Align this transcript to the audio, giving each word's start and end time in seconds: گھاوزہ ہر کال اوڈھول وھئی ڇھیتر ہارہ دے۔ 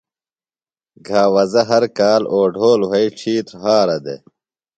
گھاوزہ 1.07 1.61
ہر 1.69 1.83
کال 1.97 2.23
اوڈھول 2.33 2.79
وھئی 2.89 3.07
ڇھیتر 3.17 3.53
ہارہ 3.63 3.97
دے۔ 4.05 4.15